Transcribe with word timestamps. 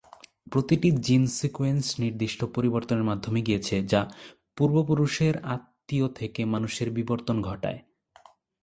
প্রতিটি 0.51 0.89
gene 1.01 1.23
sequence 1.39 1.85
নির্দিষ্ট 1.99 2.39
পরিবর্তনের 2.55 3.03
মাধ্যমে 3.03 3.39
গিয়েছে 3.41 3.75
যা 3.83 4.01
পূর্বপুরুষের 4.57 5.35
আত্মীয় 5.45 6.07
থেকে 6.09 6.41
মানুষের 6.45 6.87
বিবর্তন 6.91 7.37
ঘটায়। 7.41 7.79